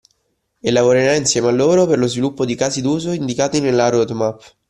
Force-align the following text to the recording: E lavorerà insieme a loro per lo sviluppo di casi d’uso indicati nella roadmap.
E 0.63 0.71
lavorerà 0.71 1.13
insieme 1.13 1.49
a 1.49 1.51
loro 1.51 1.85
per 1.85 1.99
lo 1.99 2.07
sviluppo 2.07 2.43
di 2.43 2.55
casi 2.55 2.81
d’uso 2.81 3.11
indicati 3.11 3.59
nella 3.59 3.87
roadmap. 3.89 4.55